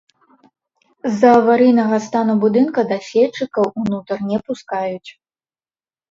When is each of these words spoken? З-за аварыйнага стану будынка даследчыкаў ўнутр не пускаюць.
З-за 1.09 1.33
аварыйнага 1.41 1.99
стану 2.05 2.35
будынка 2.43 2.83
даследчыкаў 2.91 3.65
ўнутр 3.81 4.17
не 4.31 4.39
пускаюць. 4.47 5.09